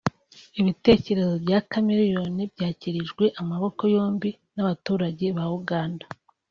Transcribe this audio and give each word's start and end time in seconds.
Ibitekerezo 0.59 1.33
bya 1.43 1.59
Chameleone 1.71 2.43
byakirijwe 2.53 3.25
amaboko 3.41 3.81
yombi 3.95 4.29
n’abaturage 4.55 5.25
ba 5.37 5.45
Uganda 5.59 6.05